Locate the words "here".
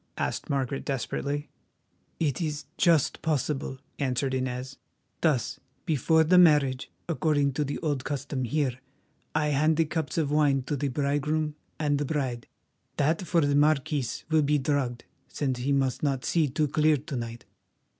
8.43-8.79